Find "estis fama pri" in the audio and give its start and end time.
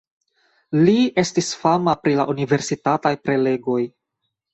1.23-2.15